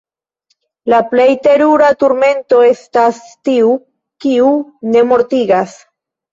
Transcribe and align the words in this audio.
La 0.93 1.01
plej 1.11 1.27
terura 1.47 1.91
turmento 2.05 2.63
estas 2.71 3.21
tiu, 3.51 3.77
kiu 4.27 4.51
ne 4.97 5.07
mortigas! 5.15 5.81